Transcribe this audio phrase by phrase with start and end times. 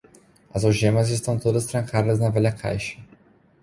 [0.51, 2.99] As algemas estão todas trancadas na velha caixa.